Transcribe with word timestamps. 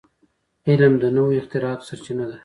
علم 0.69 0.93
د 1.01 1.05
نوو 1.15 1.37
اختراعاتو 1.39 1.87
سرچینه 1.89 2.25
ده. 2.29 2.37